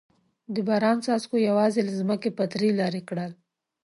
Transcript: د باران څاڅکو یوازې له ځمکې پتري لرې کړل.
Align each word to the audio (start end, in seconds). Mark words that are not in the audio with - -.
د 0.53 0.55
باران 0.67 0.97
څاڅکو 1.05 1.35
یوازې 1.49 1.81
له 1.87 1.93
ځمکې 1.99 2.29
پتري 2.37 2.69
لرې 2.79 3.01
کړل. 3.09 3.31